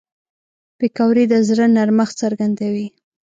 پکورې 0.77 1.23
د 1.31 1.33
زړه 1.47 1.65
نرمښت 1.75 2.15
څرګندوي 2.21 2.87